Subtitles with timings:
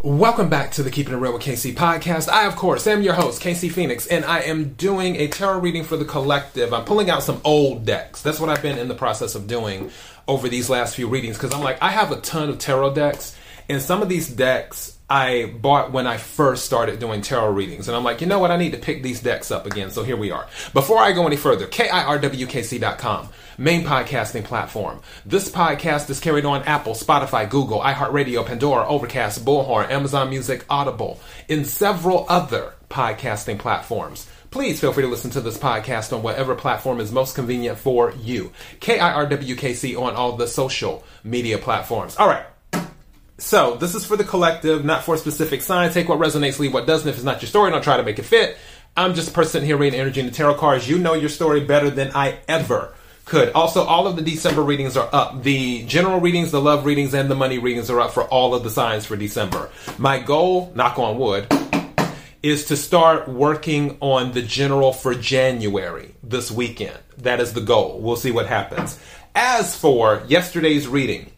[0.00, 2.28] Welcome back to the Keeping It Real with KC podcast.
[2.28, 5.82] I, of course, am your host, KC Phoenix, and I am doing a tarot reading
[5.82, 6.72] for the collective.
[6.72, 8.22] I'm pulling out some old decks.
[8.22, 9.90] That's what I've been in the process of doing
[10.28, 13.36] over these last few readings because I'm like, I have a ton of tarot decks,
[13.68, 17.88] and some of these decks I bought when I first started doing tarot readings.
[17.88, 18.50] And I'm like, you know what?
[18.50, 19.90] I need to pick these decks up again.
[19.90, 20.46] So here we are.
[20.74, 25.00] Before I go any further, KIRWKC.com, main podcasting platform.
[25.24, 31.18] This podcast is carried on Apple, Spotify, Google, iHeartRadio, Pandora, Overcast, Bullhorn, Amazon Music, Audible,
[31.48, 34.28] and several other podcasting platforms.
[34.50, 38.12] Please feel free to listen to this podcast on whatever platform is most convenient for
[38.20, 38.52] you.
[38.80, 42.16] KIRWKC on all the social media platforms.
[42.16, 42.44] All right.
[43.38, 45.92] So this is for the collective, not for a specific sign.
[45.92, 47.08] Take what resonates, leave what doesn't.
[47.08, 48.58] If it's not your story, don't try to make it fit.
[48.96, 50.88] I'm just a person here reading energy in the tarot cards.
[50.88, 53.52] You know your story better than I ever could.
[53.52, 55.44] Also, all of the December readings are up.
[55.44, 58.64] The general readings, the love readings, and the money readings are up for all of
[58.64, 59.70] the signs for December.
[59.98, 61.46] My goal, knock on wood,
[62.42, 66.98] is to start working on the general for January this weekend.
[67.18, 68.00] That is the goal.
[68.00, 68.98] We'll see what happens.
[69.34, 71.30] As for yesterday's reading,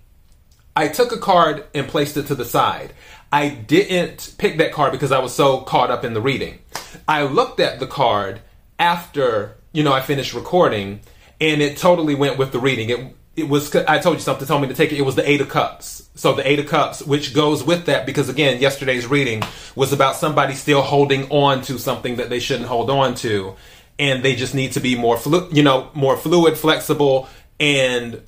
[0.76, 2.92] I took a card and placed it to the side.
[3.32, 6.58] I didn't pick that card because I was so caught up in the reading.
[7.06, 8.40] I looked at the card
[8.78, 11.00] after, you know, I finished recording
[11.41, 12.91] and it totally went with the reading.
[12.91, 14.98] It it was I told you something told me to take it.
[14.98, 16.08] It was the 8 of cups.
[16.14, 19.42] So the 8 of cups which goes with that because again, yesterday's reading
[19.76, 23.54] was about somebody still holding on to something that they shouldn't hold on to
[23.98, 27.28] and they just need to be more flu- you know, more fluid, flexible
[27.60, 28.22] and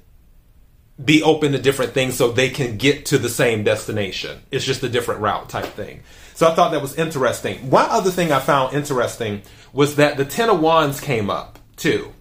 [1.05, 4.41] be open to different things so they can get to the same destination.
[4.51, 6.01] It's just a different route type thing.
[6.35, 7.71] So I thought that was interesting.
[7.71, 9.43] One other thing I found interesting
[9.73, 12.13] was that the Ten of Wands came up too.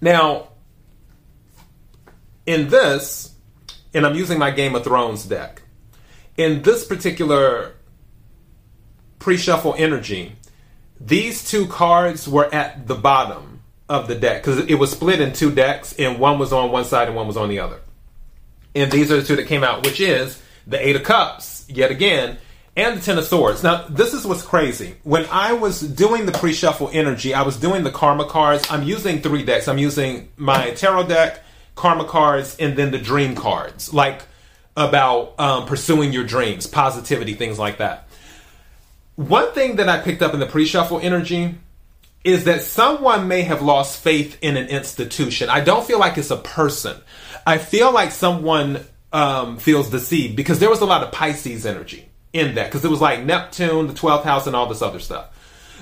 [0.00, 0.48] Now,
[2.46, 3.34] in this,
[3.92, 5.62] and I'm using my Game of Thrones deck,
[6.36, 7.74] in this particular
[9.18, 10.36] pre shuffle energy,
[11.00, 15.32] these two cards were at the bottom of the deck because it was split in
[15.32, 17.80] two decks, and one was on one side and one was on the other.
[18.74, 21.90] And these are the two that came out, which is the Eight of Cups, yet
[21.90, 22.38] again,
[22.76, 23.62] and the Ten of Swords.
[23.62, 24.96] Now, this is what's crazy.
[25.04, 28.66] When I was doing the pre shuffle energy, I was doing the karma cards.
[28.68, 29.68] I'm using three decks.
[29.68, 31.40] I'm using my tarot deck,
[31.76, 34.22] karma cards, and then the dream cards, like
[34.76, 38.08] about um, pursuing your dreams, positivity, things like that.
[39.14, 41.54] One thing that I picked up in the pre shuffle energy
[42.24, 45.50] is that someone may have lost faith in an institution.
[45.50, 46.96] I don't feel like it's a person.
[47.46, 48.80] I feel like someone
[49.12, 52.90] um, feels deceived because there was a lot of Pisces energy in that because it
[52.90, 55.30] was like Neptune, the 12th house, and all this other stuff.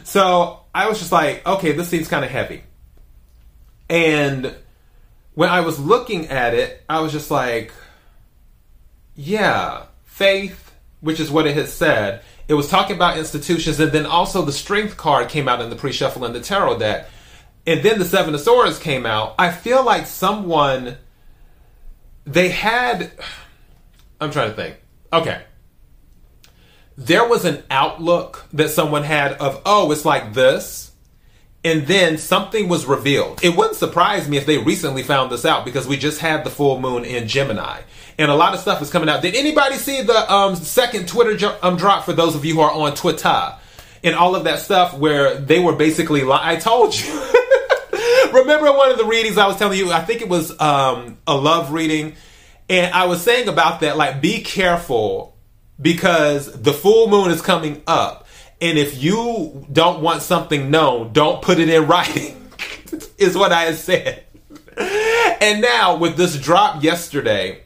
[0.04, 2.62] So I was just like, okay, this seems kind of heavy.
[3.88, 4.54] And
[5.34, 7.72] when I was looking at it, I was just like,
[9.14, 12.22] yeah, faith, which is what it has said.
[12.48, 15.76] It was talking about institutions, and then also the strength card came out in the
[15.76, 17.08] pre shuffle in the tarot deck.
[17.66, 19.36] And then the Seven of Swords came out.
[19.38, 20.98] I feel like someone
[22.24, 23.12] they had
[24.22, 24.76] I'm trying to think.
[25.12, 25.42] Okay.
[26.96, 30.92] There was an outlook that someone had of, oh, it's like this.
[31.64, 33.42] And then something was revealed.
[33.42, 36.50] It wouldn't surprise me if they recently found this out because we just had the
[36.50, 37.80] full moon in Gemini.
[38.16, 39.22] And a lot of stuff is coming out.
[39.22, 42.60] Did anybody see the um, second Twitter jo- um, drop for those of you who
[42.60, 43.54] are on Twitter?
[44.04, 47.32] And all of that stuff where they were basically, I told you.
[48.32, 49.92] Remember one of the readings I was telling you?
[49.92, 52.14] I think it was um, a love reading
[52.72, 55.36] and I was saying about that, like, be careful
[55.78, 58.26] because the full moon is coming up.
[58.62, 62.50] And if you don't want something known, don't put it in writing,
[63.18, 64.24] is what I said.
[64.78, 67.64] And now, with this drop yesterday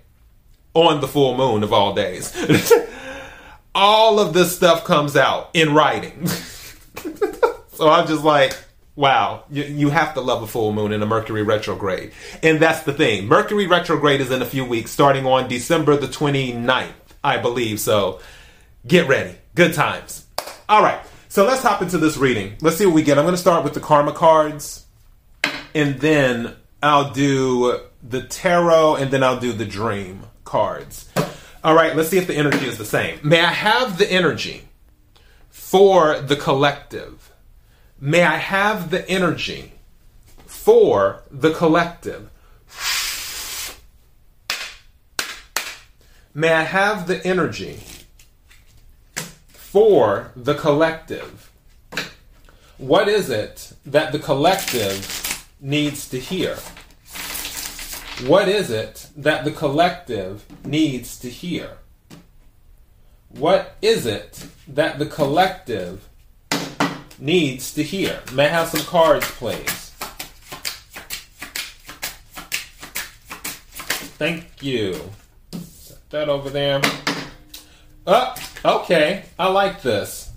[0.75, 2.35] on the full moon of all days,
[3.77, 6.27] all of this stuff comes out in writing.
[6.27, 8.57] so I'm just like,
[8.97, 12.13] Wow, you, you have to love a full moon in a Mercury retrograde.
[12.43, 13.27] And that's the thing.
[13.27, 16.93] Mercury retrograde is in a few weeks, starting on December the 29th,
[17.23, 17.79] I believe.
[17.79, 18.21] So
[18.87, 19.37] get ready.
[19.55, 20.27] Good times.
[20.69, 20.99] All right,
[21.29, 22.57] so let's hop into this reading.
[22.63, 23.19] Let's see what we get.
[23.19, 24.87] I'm going to start with the karma cards,
[25.75, 31.09] and then I'll do the tarot, and then I'll do the dream cards.
[31.63, 33.21] All right, let's see if the energy is the same.
[33.23, 34.69] May I have the energy
[35.51, 37.31] for the collective?
[37.99, 39.73] May I have the energy
[40.45, 42.31] for the collective.
[46.35, 47.81] May I have the energy
[49.53, 51.51] for the collective.
[52.77, 56.57] What is it that the collective needs to hear?
[58.27, 61.79] What is it that the collective needs to hear?
[63.31, 66.07] What is it that the collective
[67.19, 68.21] needs to hear?
[68.33, 69.91] May I have some cards, please?
[74.19, 75.11] Thank you.
[75.53, 76.81] Set that over there.
[78.07, 78.35] Oh,
[78.65, 79.25] okay.
[79.39, 80.31] I like this.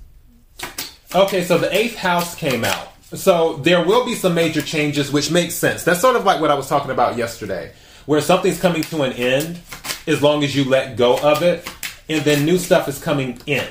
[1.15, 2.89] Okay, so the eighth house came out.
[3.13, 5.83] So there will be some major changes, which makes sense.
[5.83, 7.71] That's sort of like what I was talking about yesterday,
[8.05, 9.59] where something's coming to an end
[10.05, 11.67] as long as you let go of it,
[12.07, 13.67] and then new stuff is coming in.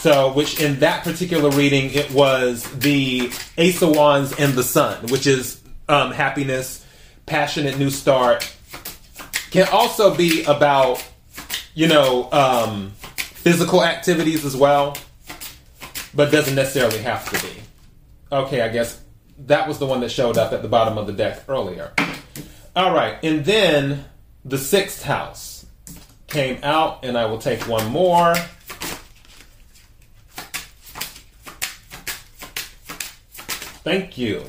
[0.00, 5.08] So, which in that particular reading, it was the Ace of Wands and the Sun,
[5.08, 6.86] which is um, happiness,
[7.26, 8.48] passionate new start.
[9.50, 11.04] Can also be about,
[11.74, 14.96] you know, um, physical activities as well,
[16.14, 17.54] but doesn't necessarily have to be.
[18.30, 19.02] Okay, I guess
[19.46, 21.92] that was the one that showed up at the bottom of the deck earlier.
[22.76, 24.04] All right, and then
[24.44, 25.66] the sixth house
[26.28, 28.34] came out, and I will take one more.
[33.88, 34.44] Thank you.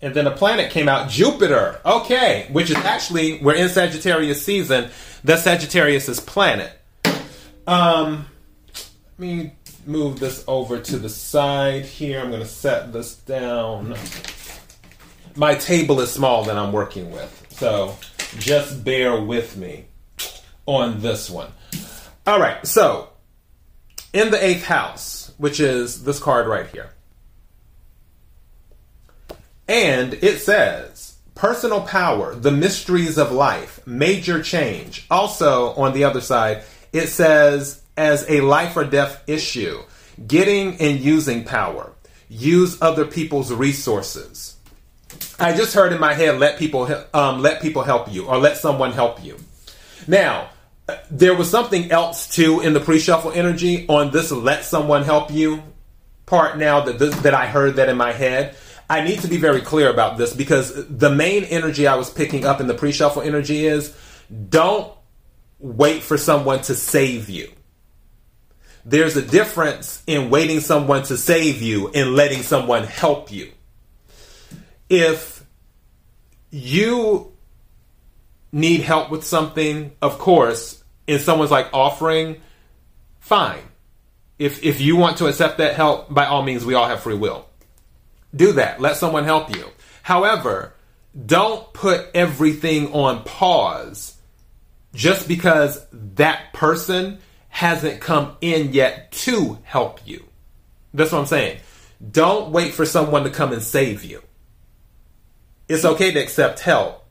[0.00, 1.80] And then a planet came out, Jupiter.
[1.84, 4.90] Okay, which is actually we're in Sagittarius season.
[5.24, 6.70] That Sagittarius is planet.
[7.66, 8.26] Um,
[8.72, 9.54] let me
[9.86, 12.20] move this over to the side here.
[12.20, 13.96] I'm going to set this down.
[15.34, 17.96] My table is small that I'm working with, so
[18.38, 19.86] just bear with me
[20.64, 21.50] on this one.
[22.24, 23.08] All right, so
[24.12, 26.92] in the eighth house, which is this card right here,
[29.68, 35.06] and it says personal power, the mysteries of life, major change.
[35.10, 39.80] Also, on the other side, it says as a life or death issue,
[40.26, 41.92] getting and using power,
[42.28, 44.56] use other people's resources.
[45.38, 48.56] I just heard in my head, let people um, let people help you, or let
[48.56, 49.36] someone help you.
[50.06, 50.50] Now,
[51.10, 55.62] there was something else too in the pre-shuffle energy on this "let someone help you"
[56.26, 56.58] part.
[56.58, 58.56] Now that this, that I heard that in my head,
[58.90, 62.44] I need to be very clear about this because the main energy I was picking
[62.44, 63.94] up in the pre-shuffle energy is
[64.48, 64.92] don't
[65.58, 67.50] wait for someone to save you
[68.88, 73.52] there's a difference in waiting someone to save you and letting someone help you.
[74.88, 75.44] If
[76.50, 77.32] you
[78.50, 82.40] need help with something, of course, and someone's like offering,
[83.20, 83.62] fine.
[84.38, 87.16] If if you want to accept that help, by all means, we all have free
[87.16, 87.47] will.
[88.34, 88.80] Do that.
[88.80, 89.64] Let someone help you.
[90.02, 90.74] However,
[91.26, 94.16] don't put everything on pause
[94.94, 100.24] just because that person hasn't come in yet to help you.
[100.94, 101.58] That's what I'm saying.
[102.10, 104.22] Don't wait for someone to come and save you.
[105.68, 107.04] It's okay to accept help,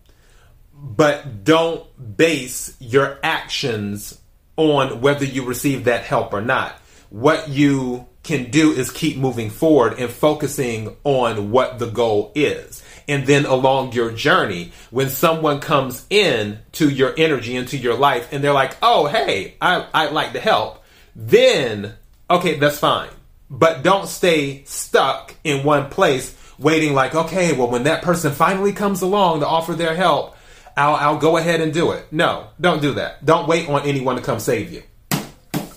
[0.73, 1.85] but don't
[2.17, 4.19] base your actions
[4.55, 6.73] on whether you receive that help or not.
[7.09, 12.83] What you can do is keep moving forward and focusing on what the goal is.
[13.07, 18.33] And then along your journey when someone comes in to your energy into your life
[18.33, 20.83] and they're like oh hey I, i'd like to help
[21.15, 21.93] then
[22.29, 23.09] okay that's fine.
[23.49, 28.73] But don't stay stuck in one place waiting like okay well when that person finally
[28.73, 30.35] comes along to offer their help
[30.75, 32.11] I'll, I'll go ahead and do it.
[32.11, 33.25] No don't do that.
[33.25, 34.83] Don't wait on anyone to come save you.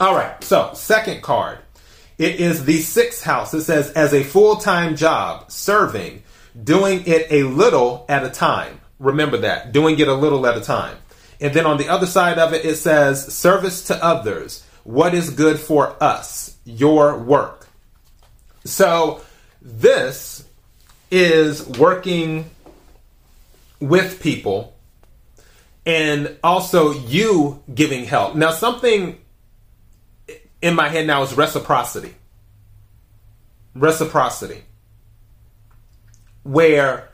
[0.00, 1.60] All right so second card
[2.20, 6.22] it is the sixth house it says as a full-time job serving
[6.62, 8.78] doing it a little at a time.
[8.98, 10.98] Remember that, doing it a little at a time.
[11.40, 14.62] And then on the other side of it, it says service to others.
[14.84, 16.56] What is good for us?
[16.66, 17.68] Your work.
[18.64, 19.22] So
[19.62, 20.44] this
[21.10, 22.50] is working
[23.80, 24.76] with people
[25.86, 28.34] and also you giving help.
[28.34, 29.19] Now, something
[30.62, 32.14] in my head now is reciprocity.
[33.74, 34.62] Reciprocity
[36.42, 37.10] where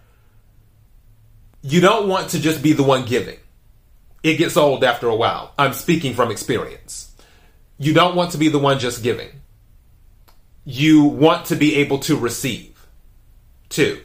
[1.63, 3.39] you don't want to just be the one giving.
[4.23, 5.53] It gets old after a while.
[5.59, 7.13] I'm speaking from experience.
[7.79, 9.29] You don't want to be the one just giving.
[10.65, 12.87] You want to be able to receive
[13.69, 14.03] too.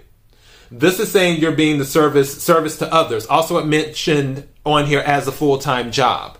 [0.69, 3.25] This is saying you're being the service service to others.
[3.25, 6.38] Also it mentioned on here as a full-time job.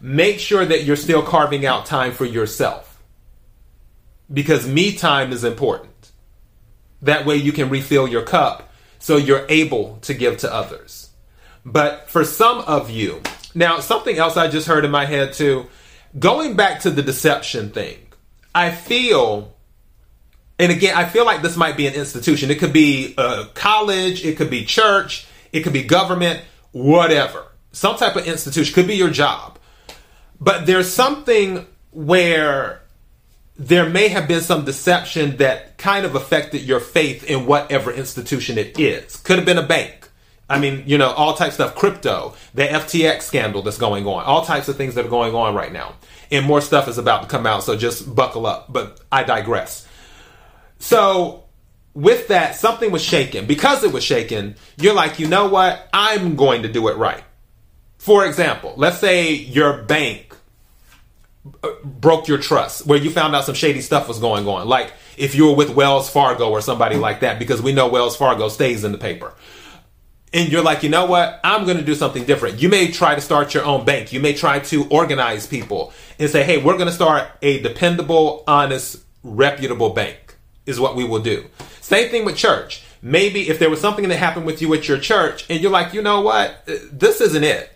[0.00, 3.02] Make sure that you're still carving out time for yourself.
[4.32, 6.12] Because me time is important.
[7.02, 11.10] That way you can refill your cup so you're able to give to others.
[11.64, 13.22] But for some of you,
[13.54, 15.66] now something else I just heard in my head too,
[16.18, 17.98] going back to the deception thing,
[18.54, 19.54] I feel,
[20.58, 22.50] and again, I feel like this might be an institution.
[22.50, 26.42] It could be a college, it could be church, it could be government,
[26.72, 27.44] whatever.
[27.72, 29.58] Some type of institution, could be your job.
[30.40, 32.82] But there's something where
[33.56, 38.56] there may have been some deception that kind of affected your faith in whatever institution
[38.56, 39.16] it is.
[39.16, 40.08] Could have been a bank.
[40.48, 44.24] I mean, you know, all types of stuff, crypto, the FTX scandal that's going on,
[44.24, 45.94] all types of things that are going on right now.
[46.30, 48.72] And more stuff is about to come out, so just buckle up.
[48.72, 49.86] But I digress.
[50.78, 51.44] So,
[51.94, 53.46] with that, something was shaken.
[53.46, 55.88] Because it was shaken, you're like, you know what?
[55.92, 57.22] I'm going to do it right.
[57.98, 60.29] For example, let's say your bank
[61.62, 64.66] Uh, broke your trust, where you found out some shady stuff was going on.
[64.66, 68.16] Like if you were with Wells Fargo or somebody like that, because we know Wells
[68.16, 69.34] Fargo stays in the paper.
[70.32, 71.40] And you're like, you know what?
[71.42, 72.62] I'm going to do something different.
[72.62, 74.12] You may try to start your own bank.
[74.12, 78.44] You may try to organize people and say, hey, we're going to start a dependable,
[78.46, 81.46] honest, reputable bank, is what we will do.
[81.80, 82.84] Same thing with church.
[83.02, 85.94] Maybe if there was something that happened with you at your church and you're like,
[85.94, 86.64] you know what?
[86.66, 87.70] This isn't it.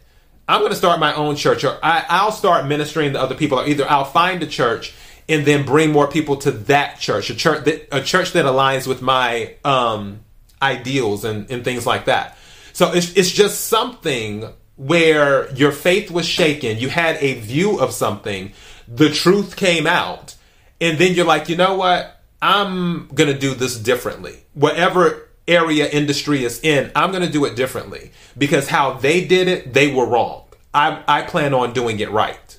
[0.49, 3.59] I'm going to start my own church or I, will start ministering to other people
[3.59, 4.95] or either I'll find a church
[5.29, 8.87] and then bring more people to that church, a church that, a church that aligns
[8.87, 10.21] with my um,
[10.61, 12.37] ideals and, and things like that.
[12.75, 16.79] So it's, it's just something where your faith was shaken.
[16.79, 18.53] You had a view of something.
[18.89, 20.35] The truth came out.
[20.81, 22.21] And then you're like, you know what?
[22.43, 24.37] I'm going to do this differently.
[24.53, 29.49] Whatever area industry is in, I'm going to do it differently because how they did
[29.49, 30.45] it, they were wrong.
[30.73, 32.59] I, I plan on doing it right.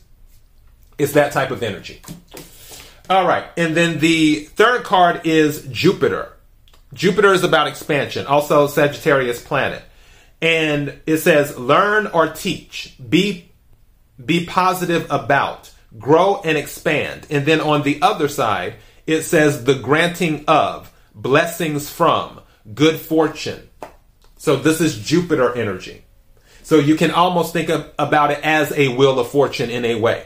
[0.97, 2.01] It's that type of energy.
[3.09, 3.45] All right.
[3.57, 6.31] And then the third card is Jupiter.
[6.93, 9.83] Jupiter is about expansion, also Sagittarius planet
[10.41, 13.51] and it says learn or teach be
[14.23, 18.75] be positive about grow and expand and then on the other side
[19.07, 22.39] it says the granting of blessings from
[22.73, 23.69] good fortune
[24.37, 26.03] so this is jupiter energy
[26.63, 29.95] so you can almost think of, about it as a wheel of fortune in a
[29.95, 30.25] way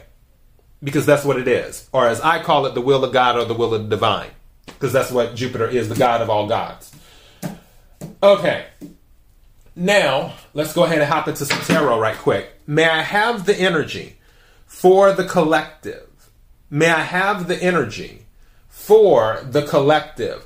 [0.82, 3.46] because that's what it is or as i call it the will of god or
[3.46, 4.30] the will of the divine
[4.66, 6.96] because that's what jupiter is the god of all gods
[8.24, 8.66] okay
[9.80, 12.52] now, let's go ahead and hop into some tarot right quick.
[12.68, 14.18] May I have the energy
[14.66, 16.10] for the collective?
[16.70, 18.26] May I have the energy
[18.68, 20.46] for the collective?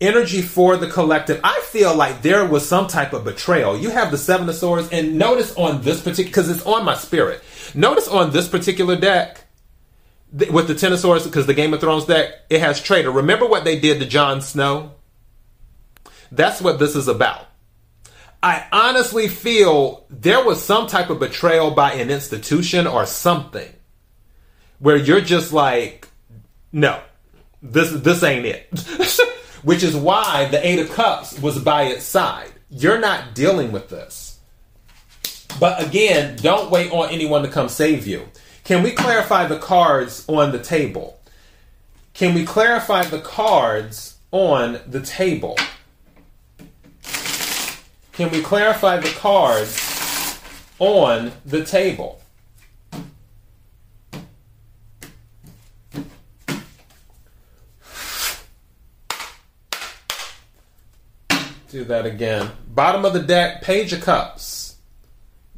[0.00, 1.40] Energy for the collective.
[1.44, 3.78] I feel like there was some type of betrayal.
[3.78, 6.94] You have the Seven of Swords, and notice on this particular, because it's on my
[6.94, 7.42] spirit.
[7.74, 9.44] Notice on this particular deck,
[10.50, 13.10] with the Ten of Swords, because the Game of Thrones deck, it has traitor.
[13.10, 14.92] Remember what they did to Jon Snow?
[16.32, 17.46] That's what this is about.
[18.42, 23.72] I honestly feel there was some type of betrayal by an institution or something
[24.80, 26.08] where you're just like,
[26.70, 27.00] no,
[27.62, 28.68] this this ain't it.
[29.64, 32.52] Which is why the Eight of Cups was by its side.
[32.70, 34.38] You're not dealing with this.
[35.58, 38.28] But again, don't wait on anyone to come save you.
[38.64, 41.18] Can we clarify the cards on the table?
[42.12, 45.56] Can we clarify the cards on the table?
[48.12, 50.38] Can we clarify the cards
[50.78, 52.20] on the table?
[61.88, 62.50] That again.
[62.68, 64.64] Bottom of the deck, Page of Cups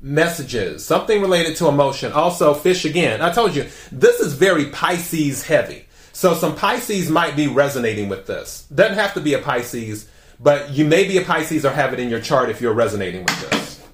[0.03, 2.13] messages, something related to emotion.
[2.13, 3.21] Also, fish again.
[3.21, 5.87] I told you, this is very Pisces heavy.
[6.13, 8.67] So some Pisces might be resonating with this.
[8.75, 10.09] Doesn't have to be a Pisces,
[10.41, 13.25] but you may be a Pisces or have it in your chart if you're resonating
[13.25, 13.87] with this.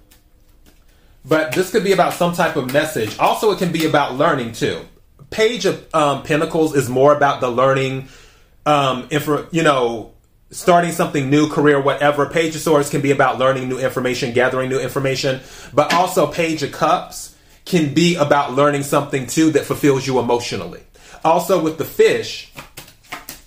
[1.25, 3.19] But this could be about some type of message.
[3.19, 4.81] Also, it can be about learning too.
[5.31, 8.09] Page of um, Pentacles is more about the learning,
[8.67, 10.13] um, info, you know,
[10.53, 12.27] starting something new, career, whatever.
[12.27, 15.41] Page of Swords can be about learning new information, gathering new information,
[15.75, 20.83] but also Page of Cups can be about learning something too that fulfills you emotionally.
[21.25, 22.53] Also, with the fish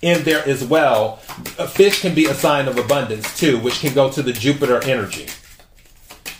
[0.02, 1.20] in there as well,
[1.58, 4.82] a fish can be a sign of abundance too, which can go to the Jupiter
[4.84, 5.26] energy.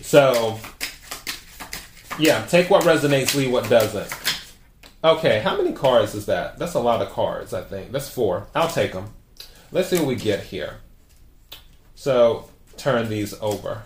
[0.00, 0.58] So,
[2.18, 4.12] yeah, take what resonates, leave what doesn't.
[5.04, 6.58] Okay, how many cards is that?
[6.58, 7.92] That's a lot of cards, I think.
[7.92, 8.48] That's four.
[8.54, 9.12] I'll take them.
[9.72, 10.78] Let's see what we get here.
[11.94, 13.82] So turn these over.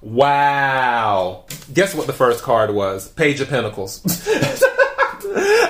[0.00, 1.44] Wow.
[1.72, 3.08] Guess what the first card was?
[3.08, 4.02] Page of Pentacles.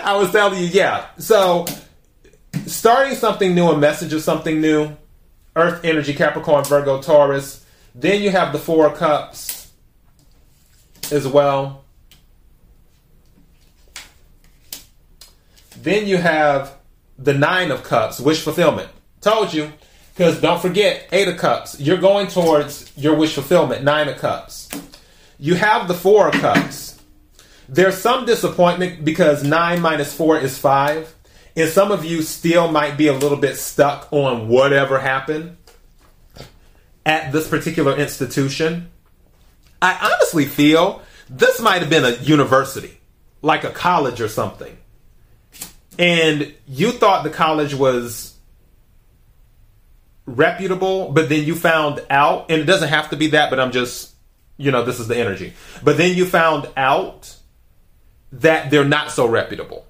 [0.07, 1.07] I was telling you, yeah.
[1.19, 1.67] So
[2.67, 4.97] starting something new, a message of something new.
[5.57, 7.64] Earth energy, Capricorn, Virgo, Taurus.
[7.95, 9.73] Then you have the Four Cups
[11.11, 11.85] as well.
[15.83, 16.77] Then you have
[17.19, 18.89] the Nine of Cups, wish fulfillment.
[19.21, 19.73] Told you.
[20.15, 21.79] Because don't forget, Eight of Cups.
[21.81, 24.69] You're going towards your wish fulfillment, Nine of Cups.
[25.39, 27.01] you have the Four of Cups.
[27.69, 31.15] There's some disappointment because nine minus four is five.
[31.55, 35.57] And some of you still might be a little bit stuck on whatever happened
[37.05, 38.91] at this particular institution.
[39.83, 43.01] I honestly feel this might have been a university,
[43.43, 44.77] like a college or something.
[45.99, 48.35] And you thought the college was
[50.26, 53.73] reputable, but then you found out, and it doesn't have to be that, but I'm
[53.73, 54.14] just,
[54.57, 55.55] you know, this is the energy.
[55.83, 57.35] But then you found out
[58.33, 59.87] that they're not so reputable,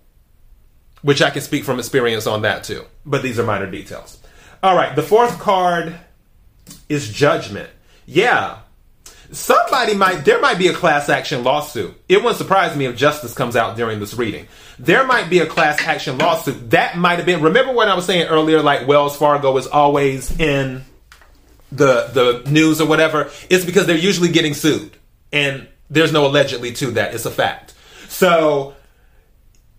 [1.02, 2.84] which I can speak from experience on that too.
[3.04, 4.18] But these are minor details.
[4.62, 5.94] All right, the fourth card
[6.88, 7.70] is judgment.
[8.06, 8.58] Yeah,
[9.32, 11.94] somebody might there might be a class action lawsuit.
[12.08, 14.48] It wouldn't surprise me if justice comes out during this reading.
[14.78, 16.70] There might be a class action lawsuit.
[16.70, 20.38] That might have been remember what I was saying earlier, like Wells Fargo is always
[20.38, 20.84] in
[21.70, 23.30] the the news or whatever.
[23.50, 24.96] It's because they're usually getting sued.
[25.32, 27.14] And there's no allegedly to that.
[27.14, 27.74] It's a fact.
[28.08, 28.74] So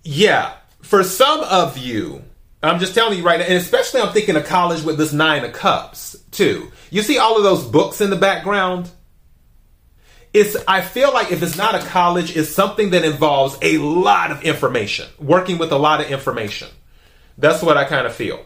[0.04, 2.24] yeah, for some of you,
[2.62, 5.46] I'm just telling you right now, and especially I'm thinking of college with this nine
[5.46, 6.72] of cups too.
[6.90, 8.90] You see all of those books in the background?
[10.34, 14.32] It's I feel like if it's not a college, it's something that involves a lot
[14.32, 16.68] of information, working with a lot of information.
[17.38, 18.46] That's what I kind of feel.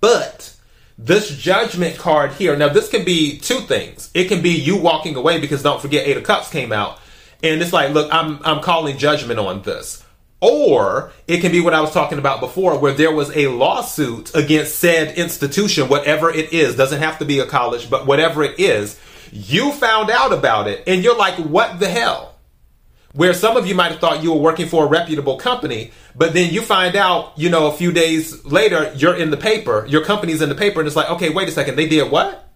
[0.00, 0.54] But
[0.98, 4.10] this judgment card here, now this can be two things.
[4.14, 6.98] It can be you walking away because don't forget Eight of Cups came out.
[7.42, 10.04] And it's like, look, I'm I'm calling judgment on this.
[10.40, 14.32] Or it can be what I was talking about before, where there was a lawsuit
[14.36, 18.60] against said institution, whatever it is, doesn't have to be a college, but whatever it
[18.60, 19.00] is,
[19.32, 22.36] you found out about it and you're like, what the hell?
[23.12, 26.34] Where some of you might have thought you were working for a reputable company, but
[26.34, 30.04] then you find out, you know, a few days later, you're in the paper, your
[30.04, 32.48] company's in the paper, and it's like, okay, wait a second, they did what?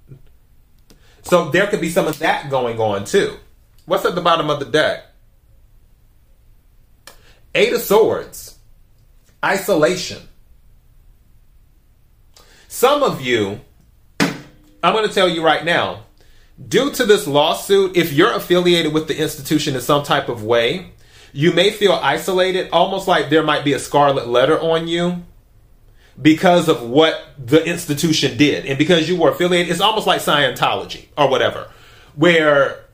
[1.23, 3.39] So there could be some of that going on too.
[3.87, 5.05] What's at the bottom of the deck?
[7.55, 8.59] Eight of Swords,
[9.45, 10.29] isolation.
[12.69, 13.61] Some of you,
[14.21, 16.05] I'm going to tell you right now,
[16.69, 20.93] due to this lawsuit, if you're affiliated with the institution in some type of way,
[21.33, 25.23] you may feel isolated, almost like there might be a scarlet letter on you
[26.21, 28.67] because of what the institution did.
[28.67, 31.71] And because you were affiliated, it's almost like Scientology or whatever,
[32.15, 32.85] where,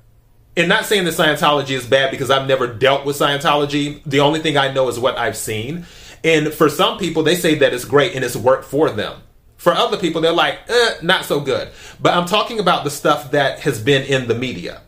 [0.56, 4.02] and not saying that Scientology is bad because I've never dealt with Scientology.
[4.04, 5.86] The only thing I know is what I've seen.
[6.22, 9.20] And for some people, they say that it's great and it's worked for them.
[9.58, 11.68] For other people, they're like, eh, not so good.
[12.00, 14.82] But I'm talking about the stuff that has been in the media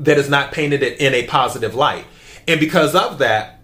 [0.00, 2.04] that has not painted it in a positive light.
[2.48, 3.60] And because of that,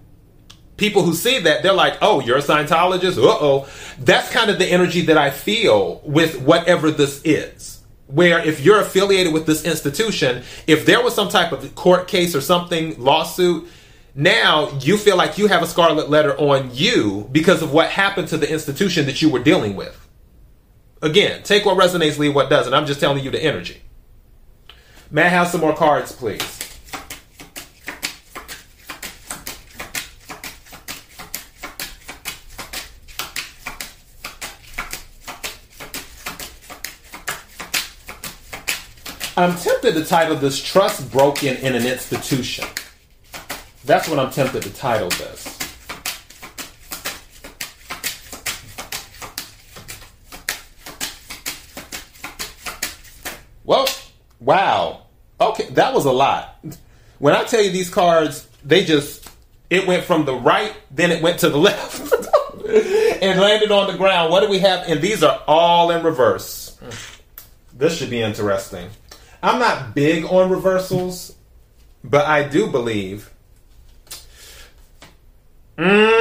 [0.77, 3.19] people who see that, they're like, oh, you're a Scientologist?
[3.19, 3.69] Uh oh.
[3.99, 7.81] That's kind of the energy that I feel with whatever this is.
[8.07, 12.37] Where if you're affiliated with this institution, if there was some type of court case
[12.37, 13.69] or something, lawsuit,
[14.15, 18.29] now you feel like you have a scarlet letter on you because of what happened
[18.29, 20.02] to the institution that you were dealing with.
[21.03, 22.73] Again, take what resonates, leave what doesn't.
[22.73, 23.83] I'm just telling you the energy.
[25.11, 26.41] May I have some more cards, please?
[39.37, 42.65] I'm tempted to title this Trust Broken in an Institution.
[43.85, 45.62] That's what I'm tempted to title this.
[53.65, 53.89] Well,
[54.41, 55.03] wow.
[55.41, 56.65] Okay, that was a lot.
[57.19, 59.29] When I tell you these cards, they just
[59.71, 62.13] it went from the right, then it went to the left,
[63.23, 64.31] and landed on the ground.
[64.31, 64.87] What do we have?
[64.87, 66.79] And these are all in reverse.
[67.73, 68.91] This should be interesting.
[69.43, 71.35] I'm not big on reversals,
[72.05, 73.31] but I do believe.
[75.79, 76.15] Mm,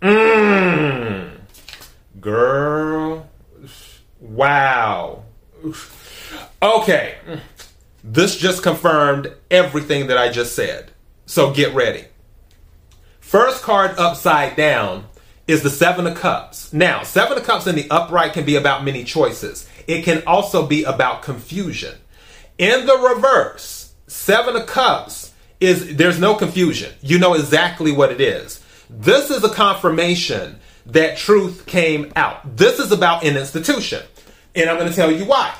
[0.00, 1.30] mm,
[2.18, 3.28] girl,
[4.20, 5.22] wow.
[6.62, 7.16] Okay.
[8.02, 10.92] This just confirmed everything that I just said.
[11.26, 12.04] So get ready.
[13.20, 15.06] First card upside down
[15.48, 16.72] is the Seven of Cups.
[16.72, 19.68] Now, Seven of Cups in the upright can be about many choices.
[19.86, 21.94] It can also be about confusion.
[22.58, 26.92] In the reverse, Seven of Cups is there's no confusion.
[27.00, 28.62] You know exactly what it is.
[28.88, 32.56] This is a confirmation that truth came out.
[32.56, 34.02] This is about an institution.
[34.56, 35.54] And I'm going to tell you why.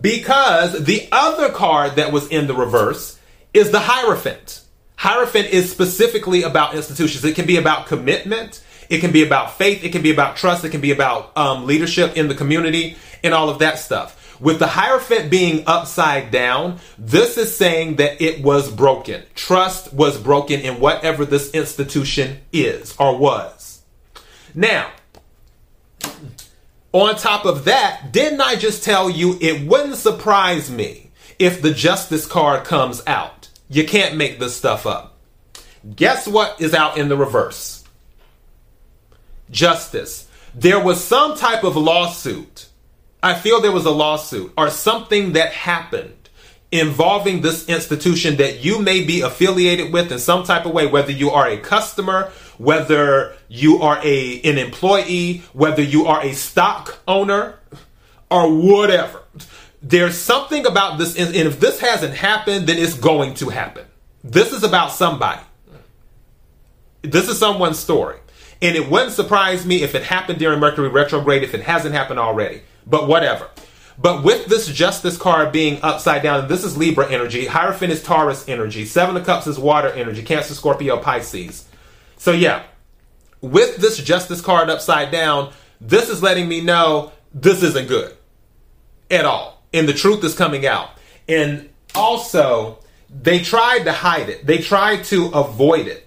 [0.00, 3.18] Because the other card that was in the reverse
[3.52, 4.62] is the Hierophant.
[4.96, 7.24] Hierophant is specifically about institutions.
[7.24, 8.64] It can be about commitment.
[8.88, 9.84] It can be about faith.
[9.84, 10.64] It can be about trust.
[10.64, 14.16] It can be about um, leadership in the community and all of that stuff.
[14.40, 19.22] With the Hierophant being upside down, this is saying that it was broken.
[19.34, 23.82] Trust was broken in whatever this institution is or was.
[24.54, 24.90] Now,
[26.92, 31.72] on top of that, didn't I just tell you it wouldn't surprise me if the
[31.72, 33.48] Justice card comes out?
[33.68, 35.16] You can't make this stuff up.
[35.94, 37.84] Guess what is out in the reverse?
[39.50, 40.28] Justice.
[40.54, 42.66] There was some type of lawsuit.
[43.22, 46.14] I feel there was a lawsuit or something that happened
[46.72, 51.12] involving this institution that you may be affiliated with in some type of way, whether
[51.12, 56.98] you are a customer, whether you are a an employee, whether you are a stock
[57.08, 57.58] owner,
[58.30, 59.22] or whatever.
[59.82, 63.86] There's something about this, and if this hasn't happened, then it's going to happen.
[64.22, 65.40] This is about somebody.
[67.00, 68.18] This is someone's story.
[68.60, 72.20] And it wouldn't surprise me if it happened during Mercury retrograde, if it hasn't happened
[72.20, 72.60] already.
[72.86, 73.48] But whatever.
[73.96, 78.46] But with this Justice card being upside down, this is Libra energy, Hierophant is Taurus
[78.50, 81.69] energy, Seven of Cups is water energy, Cancer, Scorpio, Pisces.
[82.20, 82.64] So yeah,
[83.40, 88.14] with this Justice card upside down, this is letting me know this isn't good
[89.10, 89.64] at all.
[89.72, 90.90] And the truth is coming out.
[91.26, 94.44] And also, they tried to hide it.
[94.44, 96.06] They tried to avoid it.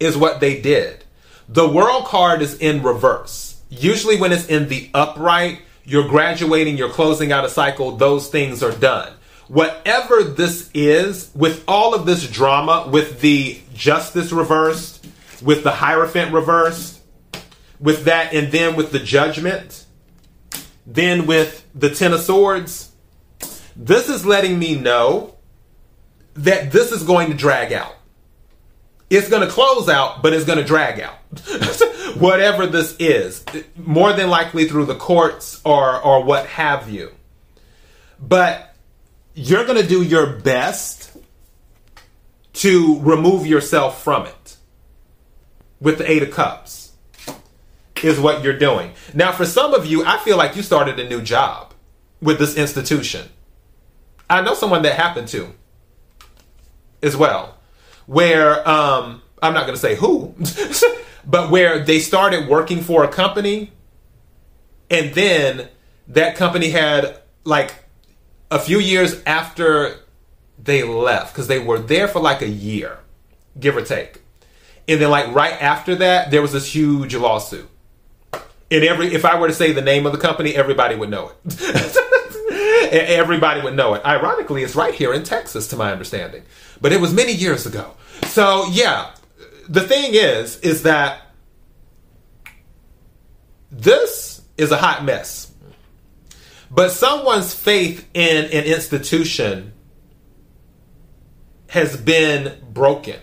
[0.00, 1.04] Is what they did.
[1.48, 3.62] The world card is in reverse.
[3.68, 8.60] Usually when it's in the upright, you're graduating, you're closing out a cycle, those things
[8.60, 9.12] are done.
[9.50, 15.04] Whatever this is, with all of this drama, with the justice reversed,
[15.42, 17.00] with the Hierophant reversed,
[17.80, 19.86] with that, and then with the judgment,
[20.86, 22.92] then with the Ten of Swords,
[23.74, 25.34] this is letting me know
[26.34, 27.96] that this is going to drag out.
[29.10, 31.16] It's going to close out, but it's going to drag out.
[32.16, 37.10] Whatever this is, more than likely through the courts or or what have you.
[38.20, 38.69] But
[39.34, 41.16] you're going to do your best
[42.54, 44.56] to remove yourself from it
[45.80, 46.92] with the 8 of cups.
[48.02, 48.92] Is what you're doing.
[49.12, 51.74] Now for some of you, I feel like you started a new job
[52.22, 53.28] with this institution.
[54.30, 55.52] I know someone that happened to
[57.02, 57.58] as well
[58.06, 60.34] where um, I'm not going to say who,
[61.26, 63.70] but where they started working for a company,
[64.90, 65.68] and then
[66.08, 67.74] that company had like
[68.50, 69.96] a few years after
[70.58, 72.98] they left because they were there for like a year,
[73.58, 74.22] give or take,
[74.88, 77.68] and then like right after that there was this huge lawsuit.
[78.72, 81.32] And every if I were to say the name of the company, everybody would know
[81.44, 81.96] it.
[82.92, 84.04] everybody would know it.
[84.04, 86.42] Ironically, it's right here in Texas, to my understanding.
[86.80, 87.92] But it was many years ago.
[88.26, 89.10] So yeah,
[89.68, 91.22] the thing is, is that
[93.70, 95.49] this is a hot mess.
[96.70, 99.72] But someone's faith in an institution
[101.68, 103.20] has been broken.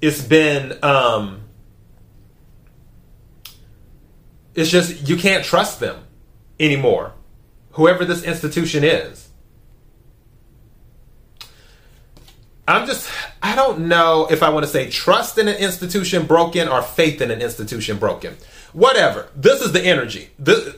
[0.00, 1.42] It's been um
[4.54, 6.04] it's just you can't trust them
[6.58, 7.12] anymore.
[7.72, 9.28] Whoever this institution is.
[12.68, 13.08] I'm just,
[13.42, 17.20] I don't know if I want to say trust in an institution broken or faith
[17.20, 18.36] in an institution broken.
[18.76, 19.30] Whatever.
[19.34, 20.28] This is the energy.
[20.38, 20.76] This,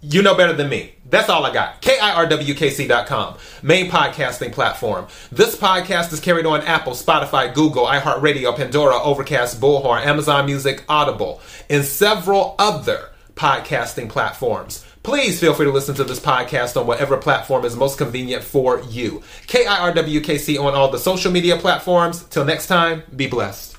[0.00, 0.94] you know better than me.
[1.04, 1.82] That's all I got.
[1.82, 5.08] KIRWKC.com, main podcasting platform.
[5.30, 11.42] This podcast is carried on Apple, Spotify, Google, iHeartRadio, Pandora, Overcast, Bullhorn, Amazon Music, Audible,
[11.68, 14.86] and several other podcasting platforms.
[15.02, 18.80] Please feel free to listen to this podcast on whatever platform is most convenient for
[18.84, 19.22] you.
[19.48, 22.24] KIRWKC on all the social media platforms.
[22.24, 23.71] Till next time, be blessed.